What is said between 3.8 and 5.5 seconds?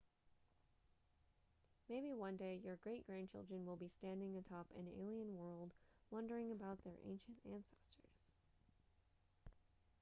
standing atop an alien